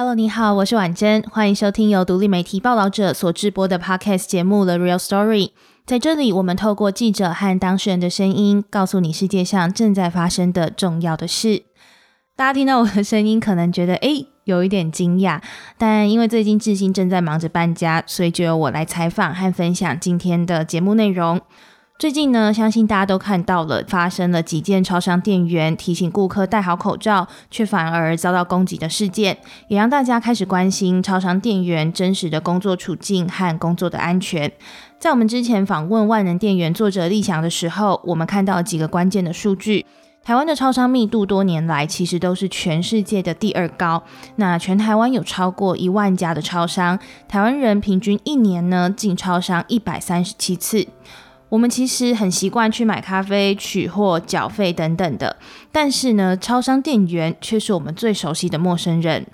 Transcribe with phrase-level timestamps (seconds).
[0.00, 5.48] Hello，你好，我是婉珍，欢迎收听由独立媒体报道者所制播的 Podcast 节目《The Real Story》。
[5.84, 11.64] 在这里，我们透过记者和当事人的声音，告诉你世界上正在发生的重要的事。
[12.34, 15.42] 大家听到我的声音，可能觉得诶有一点惊讶，
[15.76, 21.38] 但因为最近志兴正在忙着搬家，所以就由我来采访和分享今天的节目内容。
[22.00, 29.36] 最近呢，相信大家都看到了，发生了几件超商店员提醒顾客戴好口罩，却反而遭到攻击的事件，
[29.68, 34.50] 也让大家开始关心超商店员真实的工作处境和工作的安全。
[34.98, 39.84] 在我们之前访问万能店员作者立翔的时候，我们看到几个关键的数据：
[40.24, 44.02] 台湾的超商密度多年来其实都是全世界的第二高。
[44.36, 46.98] 那全台湾有超过一万家的超商，
[47.28, 50.86] 台湾人平均一年呢进超商一百三十七次。
[51.50, 55.36] 我们其实很习惯去买咖啡、取货、缴费等等的，
[55.72, 59.26] 但是呢，超商店员却是我们最熟悉的陌生人。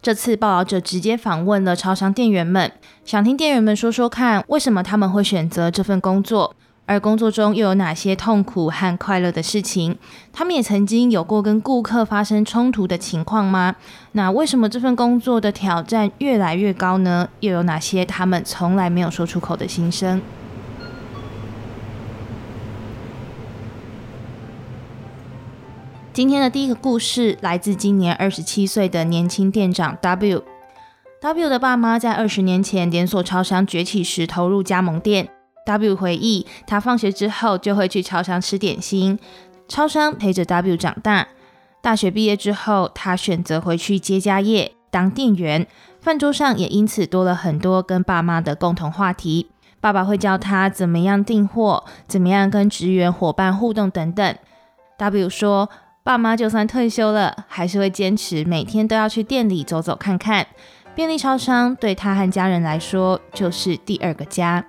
[0.00, 2.70] 这次报道者直接访问了超商店员们，
[3.04, 9.98] 想听店员们说说看，为什么他们会选择这份工作，而工作中又有哪些痛苦和快乐的事情？
[10.32, 13.74] 他们也曾经有过跟顾客发生冲突的情况吗？
[14.12, 17.28] 那为什么这份工作的挑战越来越高呢？
[17.40, 20.22] 又有哪些他们从来没有说出口的心声？
[26.16, 30.42] 今天的第一个故事来自今年二十七岁的年轻店长 W。
[31.20, 35.28] W 的爸妈在二十年前连锁超商崛起时投入加盟店。
[35.66, 39.18] W 回忆，他放学之后就会去超商吃点心，
[39.68, 41.28] 超商陪着 W 长大。
[41.82, 45.66] 大学毕业之后，他选择回去接家业当店员，
[46.00, 49.50] 饭桌上也因此多了很多跟爸妈的共同话题。
[49.82, 54.34] 爸爸会教他怎么样订货，怎么样跟职员伙伴互动等等。
[54.96, 55.68] W 说。
[56.06, 60.46] 爸妈就算退休了，还是会坚持每天都要去店里走走看看。
[60.94, 64.64] 便利超商对他和家人来说就是第二个家。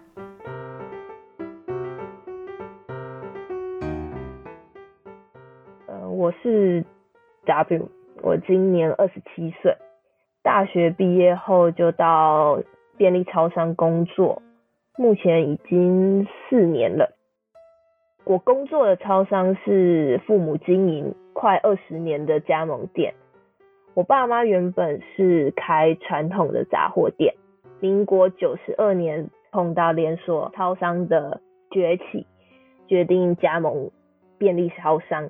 [5.86, 6.84] 呃，我是
[7.46, 7.88] W，
[8.24, 9.78] 我今年二十七岁，
[10.42, 12.60] 大学毕业后就到
[12.98, 14.42] 便利超商工作，
[14.98, 17.14] 目前已经四年了。
[18.30, 21.16] 我工作的超商是父母经营。
[21.32, 23.14] 快二十年的加盟店，
[23.94, 27.36] 我爸妈原本是开传统的杂货店。
[27.80, 31.40] 民国九十二年碰到连锁超商的
[31.70, 32.26] 崛起，
[32.88, 33.92] 决定加盟
[34.40, 35.30] 便利超商。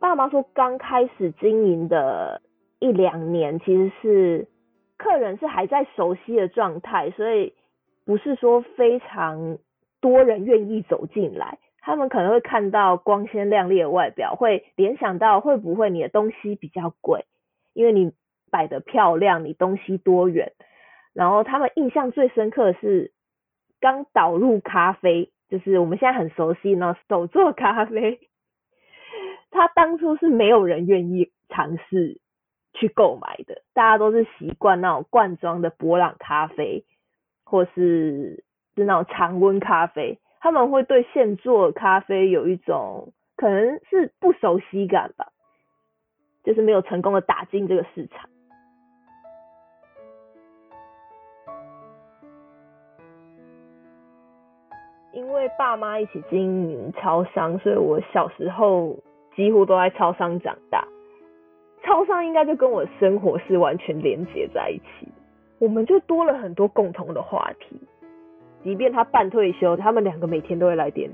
[0.00, 2.42] 爸妈说，刚开始经营的
[2.80, 4.48] 一两年，其实是
[4.98, 7.54] 客人是还在熟悉的状态，所以
[8.04, 9.58] 不是说非常
[10.00, 11.56] 多人愿意走进来。
[11.82, 17.24] 他们可能会看到光鲜亮丽的外表，会联想到会不会你的东西比较贵，
[17.72, 18.12] 因为你
[18.50, 20.52] 摆的漂亮，你东西多元。
[21.12, 23.12] 然后他们印象最深刻的是
[23.80, 28.20] 刚导入咖啡，就是我们现在很熟悉那手做咖啡，
[29.50, 32.20] 他当初是没有人愿意尝试
[32.74, 36.84] 去购买的，大家都是习惯那种罐装的博朗咖啡，
[37.44, 38.44] 或是
[38.76, 40.18] 是那种常温咖啡。
[40.40, 45.28] 他们会对现做咖啡有一种可能是不熟悉感吧，
[46.42, 48.28] 就是没有成功的打进这个市场。
[55.12, 58.96] 因为爸妈一起经营超商，所以我小时候
[59.36, 60.86] 几乎都在超商长大。
[61.82, 65.08] 超商应该就跟我生活是完全连接在一起，
[65.58, 67.78] 我们就多了很多共同的话题。
[68.62, 71.10] 即便他半退休，他们两个每天都会来店，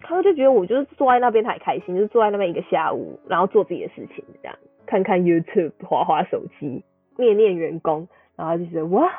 [0.00, 4.56] 他们就觉得我就是坐在那边，他开心，就是坐在那边一个下午，然后做自己的事情，这样
[4.86, 6.84] 看看 YouTube，划划手机，
[7.16, 8.06] 念念员工，
[8.36, 9.10] 然后就觉得哇，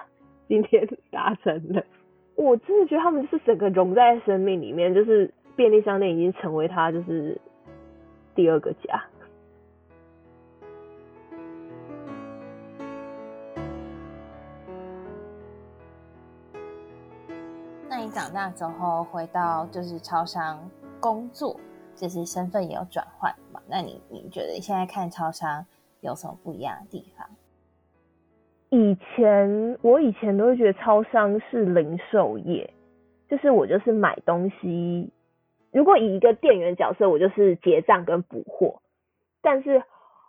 [0.48, 1.84] 今天达成了。
[2.36, 7.40] 我真的觉得他们是整个融在生命里面，就是便利商店已经成为他就是
[8.36, 9.02] 第二个家。
[18.16, 20.58] 长大之后回到就是超商
[21.02, 21.60] 工作，
[21.98, 23.60] 就是身份也有转换嘛？
[23.68, 25.66] 那你你觉得现在看超商
[26.00, 27.28] 有什么不一样的地方？
[28.70, 32.74] 以前我以前都会觉得超商是零售业，
[33.28, 35.12] 就是我就是买东西。
[35.74, 38.82] 如果以一个店员角色，我就是结账跟补货。
[39.42, 39.84] 但是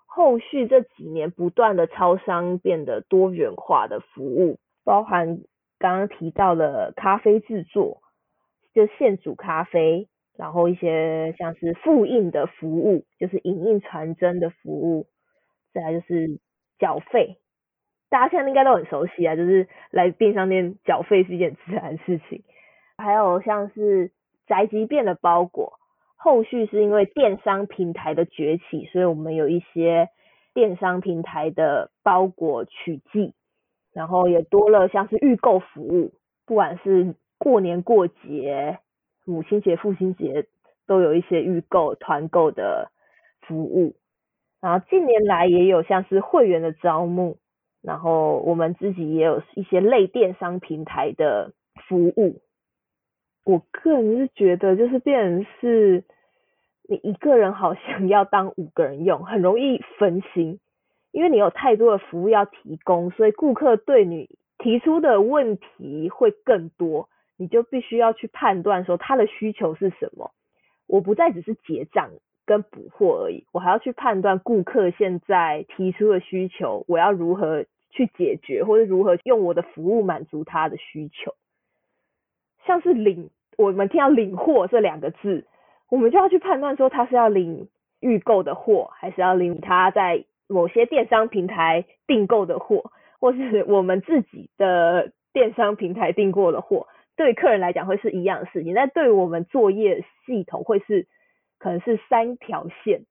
[0.06, 5.38] 后续这几年不断的超商变得多元化的服务，包含。
[5.78, 8.00] 刚刚提到了咖啡制作，
[8.74, 15.06] 就现煮咖啡，然后一些像是复印的服务，就是影印传真的服务，
[15.72, 16.40] 再来就是
[16.78, 17.38] 缴费，
[18.08, 22.42] 大家现在应该都很熟悉啊，就是来便商店缴费是一件自然事情。
[22.98, 24.12] 还有像是
[24.46, 25.78] 宅急便的包裹，
[26.16, 30.08] 后续是因为电商平台的崛起，所以我们有一些
[30.54, 33.34] 电商平台的包裹取寄，
[33.96, 36.12] 然后也多了像是预购服务，
[36.44, 38.78] 不管是过年过节、
[39.24, 40.44] 母亲节、父亲节，
[40.86, 42.90] 都有一些预购团购的
[43.40, 43.94] 服务。
[44.60, 47.38] 然后近年来也有像是会员的招募，
[47.80, 51.54] 然后我们自己也有一些类电商平台的
[51.88, 52.42] 服务。
[53.46, 56.04] 我个人是觉得，就是变成是
[56.86, 60.60] 你一个人好像 要当五个人用，很容易分心，
[61.16, 64.28] 因为你有太多的服务要提供，所以顾客对你
[64.58, 67.08] 提出的问题会更多，
[67.38, 70.32] 你就必须要去判断说他的需求是什么。
[70.86, 72.10] 我不再只是结账
[72.44, 81.34] 跟补货而已，我还要去判断顾客现在提出的需求，我要如何去解决，或者如何用我的服务满足他的需求，
[82.66, 83.30] 像是领。
[83.56, 85.46] 我们听到领货这两个字，
[85.88, 87.70] 我们就要去判断说他是要领
[88.00, 92.90] 预购的货，还是要领他在某些电商平台订购的货，
[93.20, 96.86] 或是我们自己的电商平台订购的货。
[97.16, 101.06] 对客人来讲会是一样的事情，但对我们作业系统会是
[101.58, 103.06] 可能是三条线。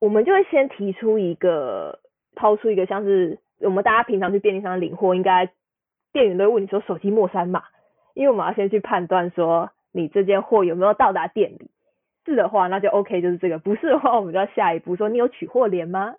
[0.00, 1.98] 我们就会先提出一个，
[2.36, 5.50] 抛出一个像是我们大家平常去便利商店领货，应该
[6.12, 7.64] 店员都会问你说手机末三码。
[8.14, 11.70] 因为我们要先去判断说你这件货有没有到达店里，
[12.24, 16.14] 是的话那就 OK，就是这个；不是的话，我们就要下一步说你有取货联吗？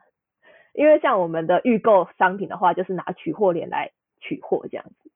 [0.73, 5.11] 因为像我们的预购商品的话，就是拿取货联来取货这样子。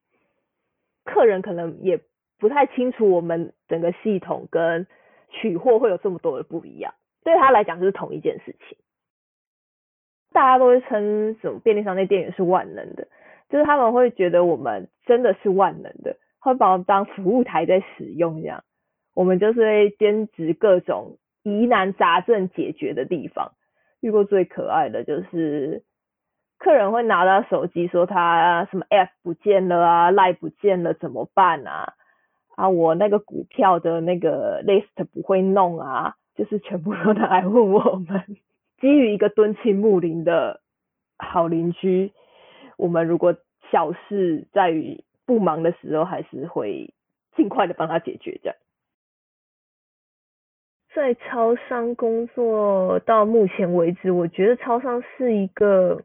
[1.03, 2.01] 客人可能也
[2.39, 4.87] 不太清楚我们整个系统跟
[5.29, 6.93] 取货会有这么多的不一样，
[7.23, 8.77] 对他来讲就是同一件事情。
[10.31, 13.07] 大家都会称什么便利商店店员是万能的，
[13.49, 16.17] 就是他们会觉得我们真的是万能的。
[16.39, 18.63] 会把我们当服务台在使用，这样
[19.15, 23.53] 我们就是会兼职各种疑难杂症解决的地方。
[24.01, 25.83] 遇过最可爱的就是
[26.57, 31.93] 客人会拿到手机说他什么 App 不见了啊，Line 不见了怎么办啊？
[32.55, 38.23] 啊，我那个股票的那个 list 不会弄啊，就是全部都拿来问我们。
[38.79, 40.61] 基于一个敦亲睦邻的
[41.17, 42.11] 好邻居，
[42.77, 43.35] 我们如果
[43.71, 45.03] 小事在于。
[45.27, 46.93] 不忙的时候，还是会
[47.35, 48.39] 尽快的帮他解决。
[48.43, 48.55] 这样，
[50.95, 56.01] 在超商工作到目前为止，我觉得超商是一个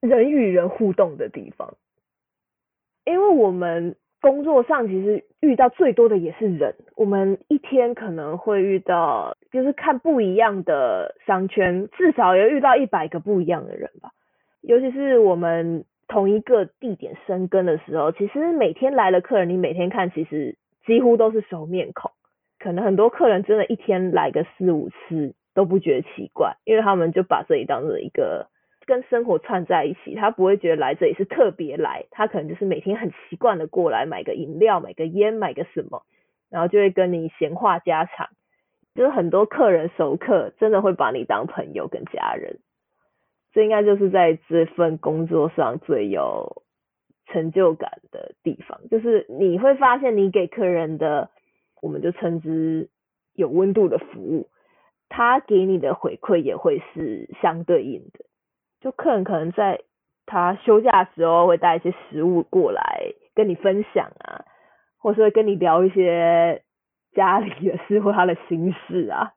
[0.00, 1.74] 人与人互动的地方，
[3.04, 14.10] 因为我们工作上其实遇到最多的也是人，我们一天可能会遇到，就是看不一样的商圈，至少要遇到一百个不一样的人吧，
[14.60, 15.84] 尤其是我们。
[16.08, 22.10] 同一个地点生根的时候，其实每天来的客人，你每天看，其实几乎都是熟面孔。
[22.62, 28.46] 可能很多客人真的一天来个四五次都不觉得奇怪，因为他们就把这里当做一个
[28.86, 36.04] 跟生活串在一起，他不会觉得来这里是特别来，他可能就是每天很习惯的过来买个饮料、买个烟、买个什么，
[36.50, 38.28] 然后就会跟你闲话家常。
[38.94, 42.60] 就是很多客人熟客真的会把你当朋友跟家人。
[43.52, 46.62] 这应该就是在这份工作上最有
[47.26, 51.30] 成就感的地方，就是你会发现你给客人的，
[51.82, 52.88] 我们就称之
[53.34, 54.48] 有温度的服务，
[55.10, 58.24] 他给你的回馈也会是相对应的。
[58.80, 59.80] 就客人可能在
[60.24, 64.44] 他休假的时候会带一些食物过来跟你分享啊，
[64.98, 66.62] 或是会跟你聊一些
[67.14, 69.32] 家里的事或他的心事啊。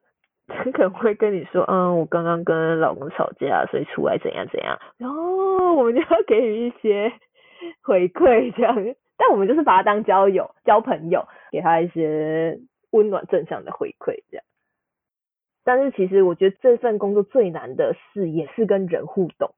[0.48, 7.12] 很可能会跟你说，嗯，我刚刚跟老公吵架，所以出来怎样怎样，然后我们就要给予一些
[7.82, 8.76] 回馈，这样。
[9.18, 11.26] 但我们就是把他当交友、交朋友，
[11.56, 12.60] 给他一些
[12.92, 14.46] 温暖正向的回馈，这样。
[15.64, 19.56] 但是其实我觉得这份工作最难的事也是跟人互动，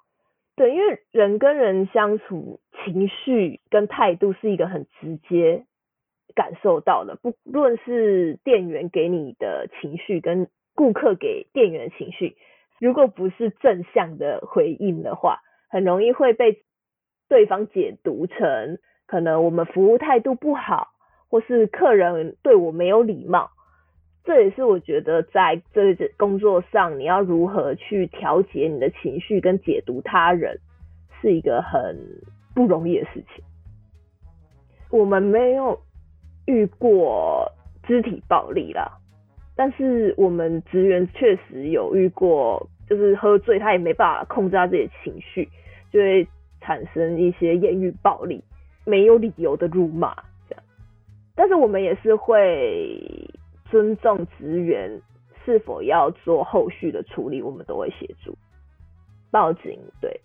[0.55, 5.65] 对，因为人跟人相处，情绪跟态度是一个很直接
[6.35, 10.47] 感受到的，不论是店员给你的情绪跟。
[10.79, 12.37] 顾客给店员的情绪，
[12.79, 15.39] 如果不是正向的回应的话，
[15.71, 16.61] 很容易会被
[17.27, 18.77] 对方解读成
[19.07, 20.89] 可能我们服务态度不好，
[21.29, 23.51] 或是客人对我没有礼貌。
[24.23, 30.59] 这也是我觉得在这工作上，你要如何去调节你的情绪跟解读他人，
[31.21, 31.97] 是一个很
[32.53, 33.43] 不容易的事情。
[34.89, 35.79] 我们没有
[36.45, 37.49] 遇过
[37.83, 38.91] 肢体暴力啦。
[39.55, 45.47] 但是我们职员确实有遇过，就是喝醉他也没办法控制他自己的情绪，
[45.89, 46.27] 就会
[46.59, 48.43] 产生一些言语暴力，
[48.85, 50.13] 没有理由的辱骂。
[51.37, 52.99] 但是我们也是会
[53.69, 54.99] 尊重职员
[55.45, 58.35] 是否要做后续的处理，我们都会协助
[59.29, 59.79] 报警。
[60.01, 60.19] 对，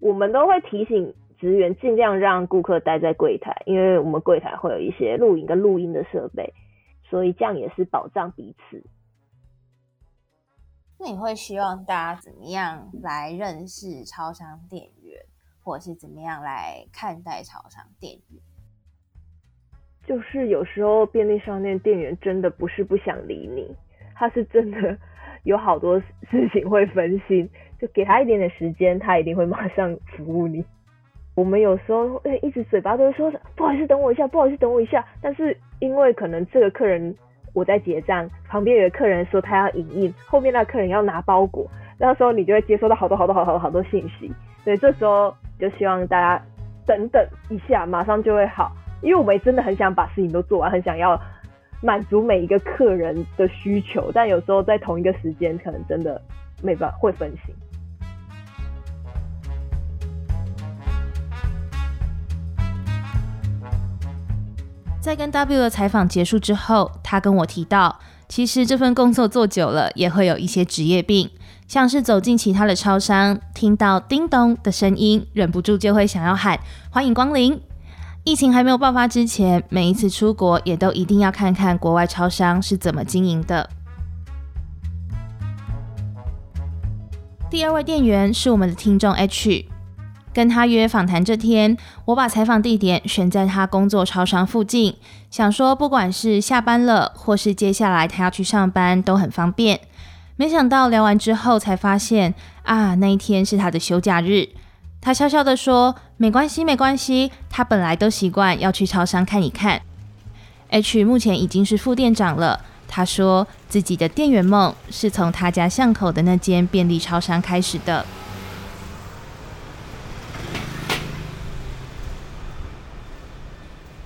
[0.00, 6.52] 我们都会提醒职员尽量让顾客待在柜台，因为我们柜台会有一些录影跟录音的设备，
[7.04, 8.82] 所以这样也是保障彼此。
[10.98, 15.24] 那你会希望大家怎么样来认识超商店员，
[15.62, 18.42] 或者是怎么样来看待超商店员？
[20.08, 23.76] 就是有时候便利商店店员真的不是不想理你，
[24.14, 24.96] 他是真的
[25.42, 26.00] 有好多
[26.30, 27.46] 事情会分心，
[27.78, 30.64] 就给他一点点时间，他一定会马上服务你。
[31.34, 37.14] 我们有时候会一直嘴巴都说不好意思等我一下，不好意思等我一下，但是因为可能这个客人。
[37.54, 41.66] 我在结账，旁边有个客人说他要影印，后面那客人要拿包裹，
[41.98, 44.30] 那时候你就会接收到好多好多好多好多信息，
[44.62, 46.40] 所以这时候就希望大家
[46.86, 51.20] 等等一下，马上就会好，因为我们真的很想把事情都做完，很想要
[51.80, 56.20] 满足每一个客人的需求，但有时候在同一个时间，可能真的
[56.62, 57.54] 没办法会分心。
[65.00, 71.30] 在跟 W 的采访结束之后，他跟我提到，其实这份工作做久了也会有一些职业病，
[71.68, 76.58] 像是走进其他的超商，听到叮咚的声音，忍不住就会想要喊
[76.90, 77.67] 欢迎光临。
[78.28, 83.70] 疫情还没有爆发之前，每一次出国也都一定要看看国外超商是怎么经营的。
[87.48, 89.64] 第二位店员是我们的听众 H。
[90.34, 94.96] 跟他约访谈这天，我把采访地点选在他工作超商附近，
[95.30, 99.80] 想说不管是下班了，或是接下来他要去上班都很方便。
[100.36, 104.50] 没想到聊完之后才发现，啊，那一天是他的休假日。
[105.00, 109.80] 他笑笑的说：“没关系，没关系，他本来都习惯要去超商看一看。
[110.70, 112.64] ”H 目前已经是副店长了。
[112.90, 118.04] 他说自己的店员梦是从他家巷口的那间便利超商开始的。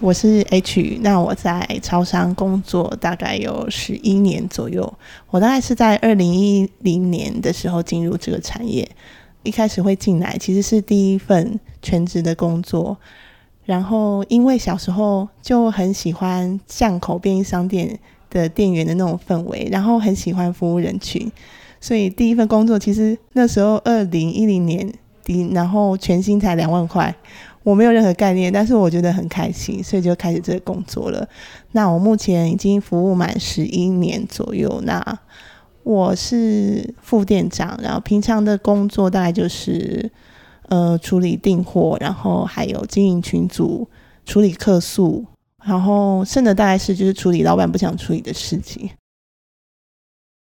[0.00, 4.98] 我是 H，那我在超商工作大概有十一年左右。
[5.30, 8.90] 我大概是在二零一零年的时候进入这个产业，
[9.42, 12.96] 一开始会进来其实是第一份全职的工作。
[13.64, 21.30] 然后因为小时候就很喜欢巷口便利商店的店员的那种氛围，然后很喜欢服务人群，
[21.80, 27.14] 所以第一份工作其实那时候二零一零年底，然后全薪才两万块。
[27.62, 31.28] 我没有任何概念，但是我觉得很开心，所以就开始这个工作了。
[31.70, 34.80] 那我目前已经服务满十一年左右。
[34.84, 35.00] 那
[35.82, 40.10] 我是副店长，然后平常的工作大概就是
[40.68, 43.88] 呃处理订货，然后还有经营群组、
[44.24, 45.24] 处理客诉，
[45.64, 48.90] 然后剩的大概是就是处理老板不想处理的事情。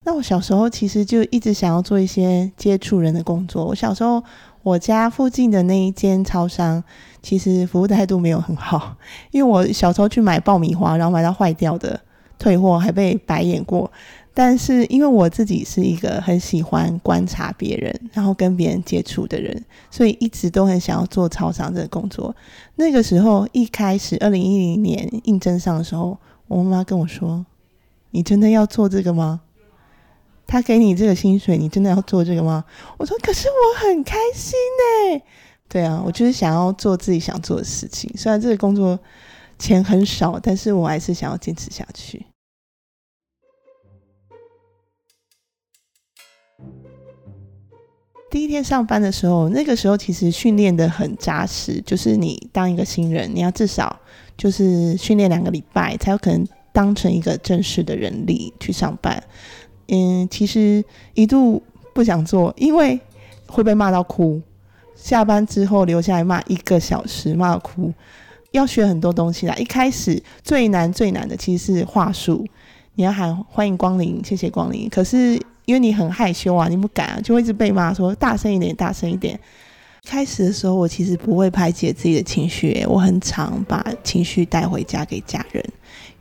[0.07, 3.65] 那我小时候其实就一直想要做一些接触人的工作。
[3.65, 4.23] 我小时候。
[4.63, 6.85] 我家附近的那一间超商，
[7.23, 8.95] 其实服务态度没有很好，
[9.31, 11.99] 因为我小时候去买爆米花，然后买到坏掉的，
[12.39, 13.91] 退货还被白眼过。
[14.43, 22.35] 但是因为我自己是一个很喜欢观察别人，然后跟别人接触的人，所以一直都很想要做超商这个工作。
[22.77, 26.17] 那个时候一开始，二零一零年应征上的时候，
[26.49, 27.45] 我妈妈跟我说
[28.13, 29.43] ：“你真的要做这个吗？”
[30.49, 32.65] 他给你这个薪水，你真的要做这个吗？
[32.97, 34.55] 我说，可是我很开心
[35.13, 35.23] 呢。
[35.69, 38.11] 对啊，我就是想要做自己想做的事情。
[38.17, 38.99] 虽然这个工作
[39.59, 42.25] 钱很少，但是我还是想要坚持下去。
[48.31, 53.99] 第一天上班的时候，那个时候其实训练的很扎实，就是你当一个新人，你要至少
[54.37, 59.21] 就是训练两个礼拜，才有可能当成一个正式的人力去上班。
[59.89, 60.85] 嗯，其实
[61.15, 61.61] 一度
[61.93, 62.99] 不想做，因为
[63.49, 64.41] 会被骂到哭。
[64.95, 67.93] 下班之后留下来骂一个小时，骂到哭。
[68.53, 69.55] 要学很多东西啦。
[69.57, 72.47] 一开始最难最难的其实是话术，
[72.95, 74.89] 你要喊欢迎光临，谢谢光临。
[74.89, 79.39] 可是因为你很害羞啊，你不敢啊，就会一直被骂说大声一点，大声一点。
[80.05, 85.65] 开始的时候我其实不会排解自己的情绪，我很常把情绪带回家给家人。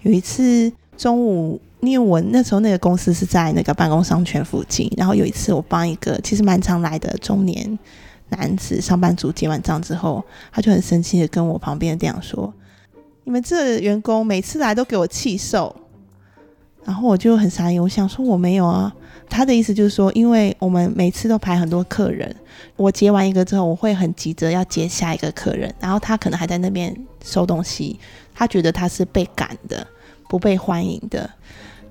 [0.04, 1.60] 有一次中午。
[1.82, 7.80] 因为我那时候那个公司是在那个办公商圈附近，然后有一次我帮一个其实蛮常来的中年
[8.28, 12.54] 男子上班族结完账之后，他就很生气的跟我旁边的店长说
[13.24, 15.74] ：“你们这员工每次来都给我气受。”
[16.84, 18.94] 然后我就很傻眼，我想说我没有啊。
[19.30, 22.36] 他的意思就是说，因为我们每次都排很多客人，
[22.76, 28.00] 我接完一个之后，我会很急着要接下一个客人，然后他可能还在那边收东西，
[28.34, 29.86] 他觉得他是被赶的，
[30.28, 31.30] 不被欢迎的。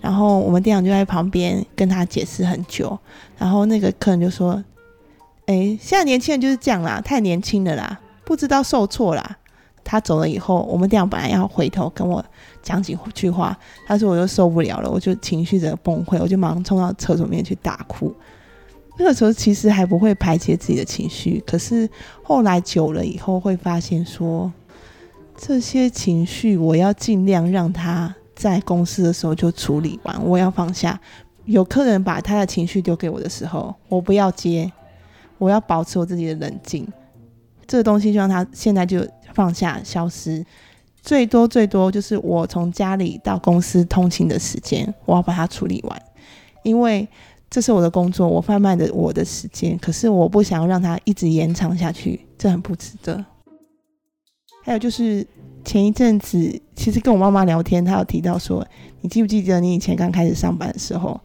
[0.01, 2.99] 然后我们店长就在旁边跟他解释很久，
[3.37, 4.63] 然后那个客人就说
[5.47, 9.39] ：“哎，现在年轻人就是这样啦，太年轻了啦，不知道受挫啦。”
[9.91, 12.23] 他走了以后，我们店长本来要回头跟我
[12.63, 18.15] 讲几句话，他说我又受不了了，我就情绪的崩溃，我就马上冲到厕所面去大哭。
[18.99, 21.89] 那个时候其实还不会排解自己的情绪，可是
[22.23, 24.53] 后来久了以后会发现说，
[25.39, 28.15] 这些情绪我要尽量让他。
[28.39, 30.97] 在公司的时候就处理完，我要放下。
[31.47, 34.71] 有客人把他的情绪丢给我的时候，我不要接，
[35.39, 36.87] 我要保持我自己的冷静。
[37.69, 40.45] 这个东西就让他现在就放下，消失。
[41.01, 46.03] 最多最多就是我从家里到公司通勤的时间，我要把它处理完，
[46.65, 47.07] 因为
[47.49, 49.79] 这是我的工作，我贩卖的我的时间。
[49.79, 53.25] 可是我不想要让它一直延长下去，这很不值得。
[54.65, 55.25] 还有就是。
[55.65, 58.67] 前一阵子，其实跟我妈妈聊天，她有提到说，
[59.03, 61.21] 你记不记得你以前刚开始上班的时候，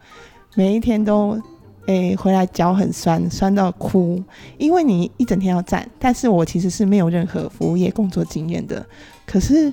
[0.54, 1.40] 每一天都，
[1.86, 4.22] 诶回来脚很酸，酸到哭，
[4.58, 5.88] 因为你一整天要站。
[5.98, 8.84] 但是我其实是没有任何服务业工作经验的，
[9.26, 9.72] 可是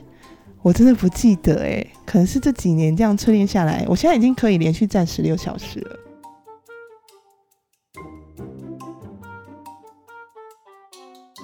[0.62, 5.98] 我真的不记得，诶，可能是这几年这样淬炼下来，我现在已经可以连续站十六小时了。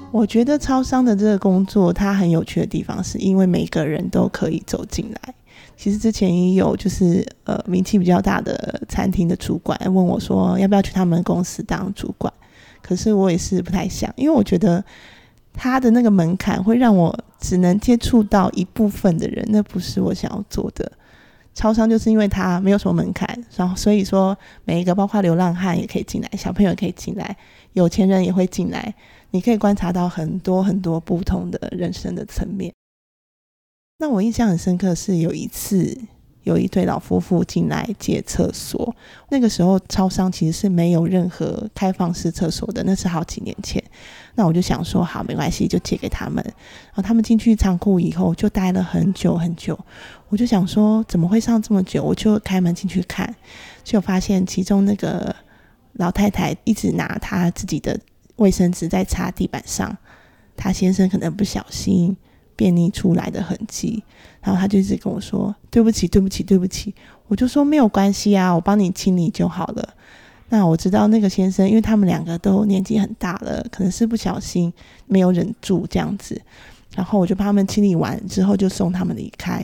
[0.09, 5.33] 我觉得超商的这个工作，它很有趣的地方，是因为每个人都可以走进来。
[5.77, 12.33] 其实之前也有，就是呃名气比较大的餐厅的主管问我说，要不要去他们公司当主管？
[12.81, 14.83] 可是我也是不太想，因为我觉得
[15.53, 20.91] 他的那个门槛会让我只能接触到一部分的人，那不是我想要做的。
[21.53, 27.35] 超商就是因为它没有什么门槛，然后所以说每一个包括流浪汉也可以进来，小朋友也可以进来，
[27.73, 28.93] 有钱人也会进来。
[29.31, 32.71] 你可以观察到很多很多不同的人生的层面。
[33.99, 35.97] 那我印象很深刻是有一次
[36.43, 38.95] 有一对老夫妇进来借厕所，
[39.29, 43.83] 那个时候超商其实是没有任何开放式厕所的，那是好几年前。
[44.35, 46.41] 那我就想说好没关系，就借给他们。
[46.45, 49.77] 然后他们进去仓库以后就待了很久很久，
[50.29, 52.03] 我就想说怎么会上这么久？
[52.03, 53.35] 我就开门进去看，
[53.83, 55.35] 就发现其中那个
[55.93, 57.99] 老太太一直拿她自己的。
[58.37, 59.97] 卫生纸在擦地板上，
[60.55, 62.15] 她先生可能不小心
[62.57, 64.03] 便利出来的痕迹，
[64.41, 66.93] 然后他就一直跟我说：“对不起，对不起，对不起。”
[67.29, 69.93] 我就说：“没有关系啊，我帮你清理就好了。”
[70.49, 74.73] 那我知道那个先生，因为他们两个都年纪很大了，可能是不小心
[75.05, 76.41] 没有忍住这样子，
[76.95, 79.63] 然后我就帮他们清理完之后就送他们离开。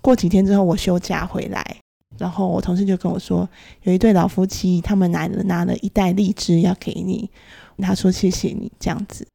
[0.00, 1.76] 过几天之后，我休假回来，
[2.18, 3.48] 然后我同事就跟我说
[3.84, 7.28] ：“有一对老夫妻，他们拿了拿了一袋荔枝要给你。”
[7.80, 9.26] 他说：“谢谢你这样子。”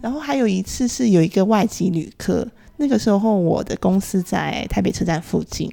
[0.00, 5.70] 然后还有一次是有一个外籍旅客，那个时候我的公司在台北车站附近，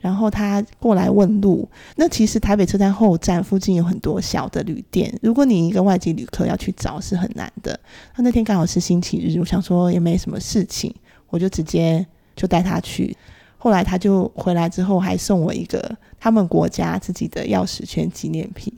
[0.00, 1.68] 然后他过来问路。
[1.96, 7.78] 那其实台北车站后站附近有很多小的旅店，如果你一个外籍旅客要去找是很难的。
[8.12, 10.94] 他那天刚好是星期日，我想说也没什么事情，
[11.28, 12.04] 我就直接
[12.34, 13.16] 就带他去。
[13.56, 18.72] 后来他就回来之后还送我一个他们国家自己的钥匙圈纪念品。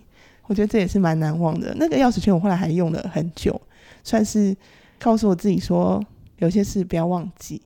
[0.46, 1.72] 我觉得这也是蛮难忘的。
[1.78, 3.58] 那个钥匙圈我后来还用了很久，
[4.02, 4.54] 算是
[5.02, 6.00] 告诉我自己说，
[6.38, 7.60] 有些事不要忘记。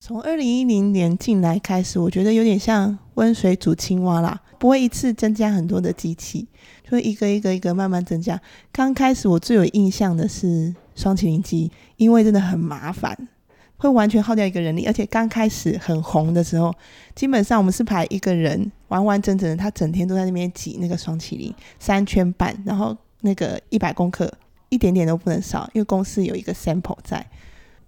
[0.00, 6.48] 从二零一零年进来开始，我觉得有点像温水煮青蛙啦，不会一次增加很多的机器，
[6.82, 8.40] 就会一个一个一个慢慢增加。
[8.72, 13.28] 刚开始我最有印象的是双麒麟机，因为真的很麻烦。
[13.76, 16.74] 会完全耗掉一个人力，而且刚开始很红的时候，
[17.14, 24.30] 基本上我们是排一个人完完整整的，他整天都在那边挤那个双麒麟三圈半，然后那个一百公克
[24.70, 27.24] 一点点都不能少，因为公司有一个 sample 在。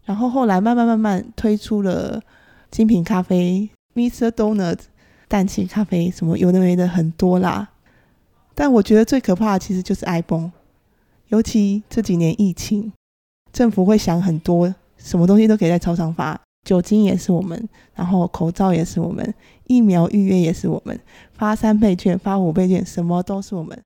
[0.05, 2.21] 然后后来慢慢慢慢推出了
[2.71, 4.29] 精品咖啡，Mr.
[4.31, 4.79] Donut
[5.29, 7.71] 氮气咖啡，什么有的没的很多啦。
[8.55, 10.53] 但我觉得最可怕的其实就是 iPhone，
[11.29, 12.93] 尤其这几年疫情，
[13.53, 14.75] 政府会想很多。
[14.99, 19.35] 什么东西都可以在超商发，酒精也是我们，然后口罩也是我们，
[19.67, 20.97] 疫苗预约也是我们，
[21.33, 23.77] 发三倍券、发五倍券，什么都是我们。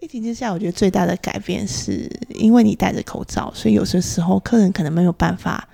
[0.00, 5.66] 疫情之下，我觉得最大的改变是因为你戴着口罩，所以有些时候客人可能没有办法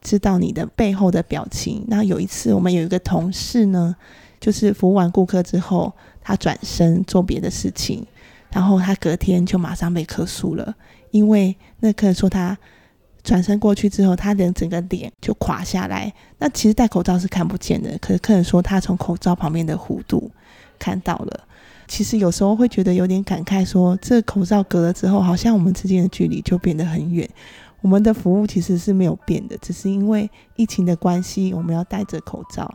[0.00, 1.84] 知道你的背后的表情。
[1.88, 3.96] 那有一次，我们有一个同事呢，
[4.40, 8.06] 就是服务完顾客之后，他转身做别的事情，
[8.52, 10.76] 然后他隔天就马上被客诉了，
[11.10, 12.56] 因为那客人说他。
[13.24, 16.10] 转身过去之后，他的整个脸就垮下来。
[16.38, 20.30] 那其实戴口罩是看不见的，可是客人说他从口罩旁边的弧度
[20.78, 21.40] 看到了。
[21.88, 27.28] 其实有时候会觉得有点感慨，说这口罩隔了之后，好像我们之间的距离就变得很远。
[27.80, 32.72] 我们的服务其实是没有变的，只是因为疫情的关系，我们要戴着口罩。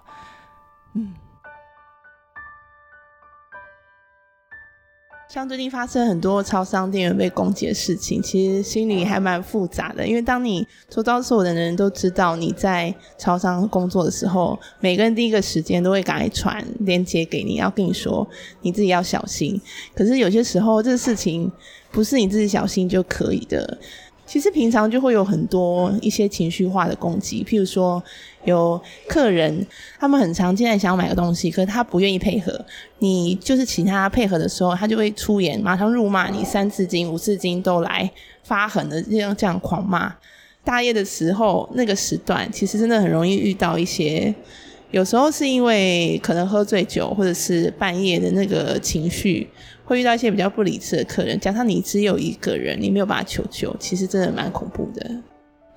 [0.93, 1.13] 嗯。
[5.33, 10.07] 像最近发生很多超商店员被攻击的事情，其实心里还蛮复杂的。
[10.07, 18.27] 因为当你周遭所有的人都知道你在超商工作的时候，每个人第一个时间都会赶来传链接给你，要跟你说
[18.61, 19.59] 你自己要小心。
[19.95, 21.51] 可是有些时候，这个事情
[21.91, 23.79] 不是你自己小心就可以的。
[24.25, 28.01] 其实平常就会有很多一些情绪化的攻击，譬如说
[28.45, 29.65] 有客人，
[29.99, 32.65] 他们很常进来想要买个东西，可是他不愿意配合，
[32.99, 38.09] 你就是请他配合的时候，他就会出言，马上辱骂你，三字经、五字经都来
[38.43, 40.13] 发狠的这样这样狂骂。
[40.63, 44.33] 大夜的时候，那个时段其实真的很容易遇到一些。
[44.93, 49.49] 有时候是因为可能喝醉酒，或者是半夜的那个情绪，
[49.83, 51.37] 会遇到一些比较不理智的客人。
[51.39, 55.09] 加上你只有一个人，你没有办法求救，其实真的蛮恐怖的。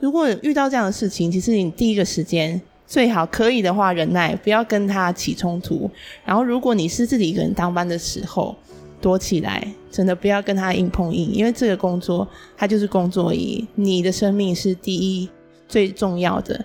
[0.00, 5.90] 如果遇到这样的事情，其实你第一个时间最好可以的话忍耐，不要跟他起冲突。
[6.22, 8.54] 然后，如果你是自己一个人当班的时候，
[9.00, 15.26] 躲起来，真的不要跟他硬碰硬，因为这个工作它就是工作而已，你的生命是第一
[15.66, 16.62] 最重要的。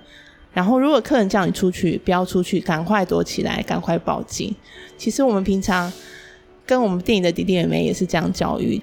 [0.54, 4.54] 然后，如果客人叫你出去，不要出去，赶快躲起来，赶快报警。
[4.98, 5.92] 其实我们平常
[6.66, 8.82] 跟我们店里的弟弟妹妹也是这样教育，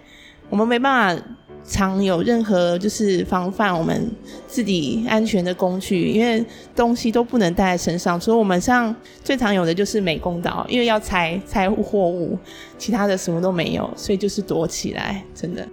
[0.48, 1.24] 我们没办法
[1.66, 4.11] 常有任何就是防范我们
[4.46, 6.42] 自己安全的工具，因为
[6.74, 8.18] 东西都不能带在身上。
[8.18, 12.38] 所以我们像最常有的就是美工刀，因为要拆拆货物，
[12.78, 15.68] 其他的什么都没有，所以就是躲起来，真的。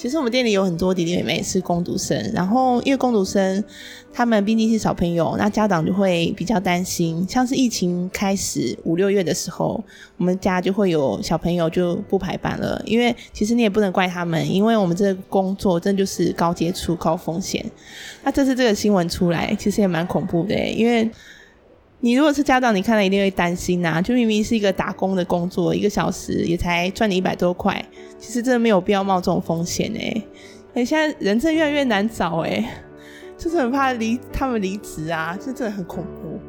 [0.00, 3.62] 其实我们店里有很多弟弟妹妹是攻读生，然后因为攻读生
[4.10, 7.26] 他们毕竟是小朋友，那家长就会比较担心。
[7.28, 9.84] 像是疫情开始五六月的时候，
[10.16, 12.80] 我们家就会有小朋友就不排班了。
[12.86, 17.62] 因为其实你也不能怪他们，因为我们这个工作真就是高接触、高风险。
[18.24, 21.10] 那这次这个新闻出来，其实也蛮恐怖的，因为。
[22.02, 24.00] 你如果是家长，你看了一定会担心呐。
[24.00, 27.84] 就明明是一个打工的工作，一个小时也才赚你一百多块，
[28.18, 30.24] 其实真的没有必要冒这种风险哎。
[30.72, 32.64] 哎，现在人真越来越难找哎，
[33.36, 36.40] 就是很怕离他们离职啊，这真的很恐怖。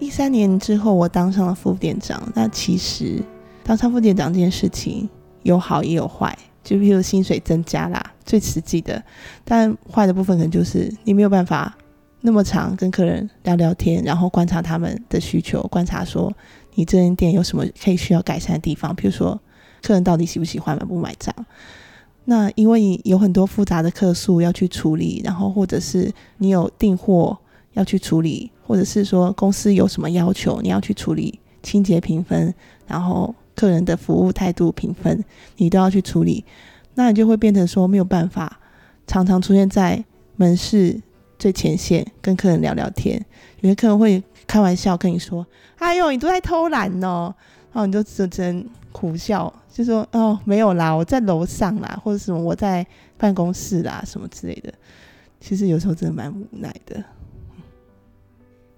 [0.00, 2.20] 一三年之后，我当上了副店长。
[2.34, 3.22] 那其实
[3.62, 5.08] 当上副店长这件事情
[5.44, 6.36] 有好也有坏。
[6.64, 9.02] 就比如薪水增加啦，最实际的，
[9.44, 11.74] 但坏的部分可能就是你没有办法
[12.20, 16.30] 那么长跟客人聊聊天，然后观察他们的需求，观察说
[16.74, 19.40] 你这间店有什么可以需要改善的地方，比如说
[19.80, 21.32] 客人到底喜不喜欢买不买账。
[22.24, 27.38] 那因为你有很多复杂的客诉要去处理，然后或者是你有订货
[27.74, 32.52] 要去处理，或者是说公司有什么要求你要去处理清洁评分，
[32.86, 33.34] 然后。
[33.56, 35.24] 客人的服务态度评分，
[35.56, 36.44] 你都要去处理，
[36.96, 38.58] 那你就会变成说没有办法，
[39.06, 40.04] 常常出现在
[40.34, 41.00] 门市
[41.38, 43.24] 最前线跟客人聊聊天。
[43.60, 45.46] 有些客人会开玩笑跟你说
[45.78, 47.32] ：“哎呦，你都在偷懒哦。”
[47.72, 52.84] 然后你就只能苦笑，就说：“哦，没有啦，我在楼上啦，或者什么我在
[53.16, 54.72] 办公室啦，什么之类的。”
[55.38, 57.04] 其实有时候真的蛮无奈的。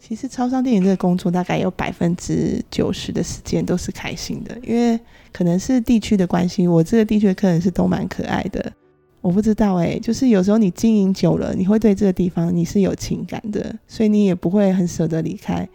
[0.00, 4.98] 其实超商店员这个工作大概有百分之九十的时间都是开心的，因为
[5.32, 8.72] 可能是地区的关系，我这个地区的客人是都蛮可爱的。
[9.20, 15.68] 我不知道哎，就是有时候你经营久了，你会对这个地方你是有情感的，所以你也不会很舍得离开。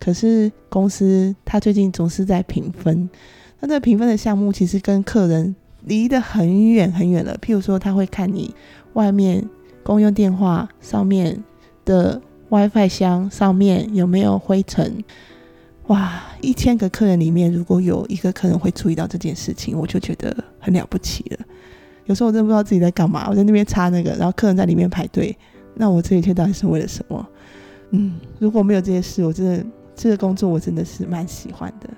[0.00, 3.08] 可是公司他最近总是在评分，
[3.60, 5.54] 那这个评分的项目其实跟客人
[5.84, 7.36] 离得很远很远了。
[7.40, 8.52] 譬如说，他会看你
[8.94, 9.46] 外面
[9.84, 11.44] 公用电话上面
[11.84, 12.20] 的。
[12.50, 15.04] WiFi 箱上面有没有灰尘？
[15.88, 21.38] 哇，一千个客人里面，如果有一个客人会注意到这件事情，我就觉得很了不起了。
[22.04, 25.36] 有时候我真的不知道自己在干嘛，我在那边擦那个，然后客人在里面排队，
[25.74, 27.26] 那我这一切到底是为了什么？
[27.90, 31.88] 嗯，如果没有这些事，我真的这个工作我真的是蛮喜欢的。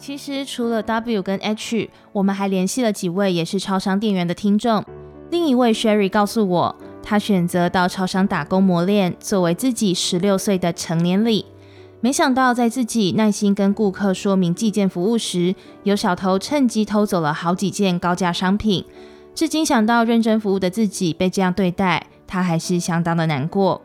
[0.00, 4.82] 其实除了 W 跟 H，我们还联系了几位也是超商店员的听众。
[5.30, 11.44] 另一位 Sherry 告诉我，他选择到超商打工磨练，作为自己十六岁的成年礼。
[12.00, 18.82] 没想到在自己耐心跟顾客说明寄件服务时，有小偷趁机偷走了好几件高价商品。
[19.34, 23.82] 至今想到认真服务的自己被这样对待，他还是相当的难过。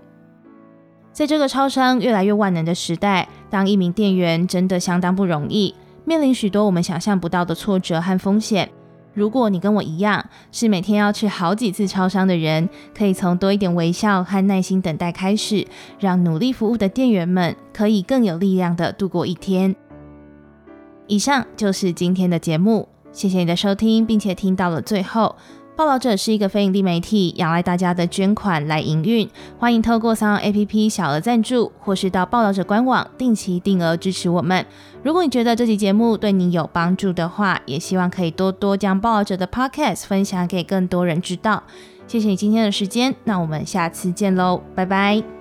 [1.11, 5.75] 在这个超商越来越万能的时代，当一名店员真的相当不容易。
[6.05, 8.69] 面临许多我们想象不到的挫折和风险。
[9.13, 15.65] 如果你跟我一样是每天要去好几次超商的人，可以从多一点微笑和耐心等待开始，
[15.99, 19.75] 让努力服务的店员们可以更有力量的度过一天。
[21.07, 25.35] 以上就是今天的节目，谢谢你的收听，并且听到了最后。
[25.75, 29.29] 报道者是一个非营利媒体，仰赖大家的捐款来营运。
[29.59, 34.65] 欢迎透过三 A P P 小额赞助，或是到报道者官网定期定额支持我们。
[35.03, 41.63] 如果你觉得这期节目对你有帮助的话，也希望可以多多将报道者的 Podcast 分享给更多人知道。
[42.07, 45.34] 谢谢你今天的时间，那我们下次见喽，拜拜。